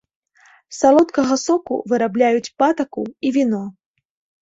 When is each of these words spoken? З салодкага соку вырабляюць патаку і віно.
З 0.75 0.77
салодкага 0.81 1.37
соку 1.45 1.79
вырабляюць 1.93 2.53
патаку 2.65 3.09
і 3.25 3.37
віно. 3.41 3.65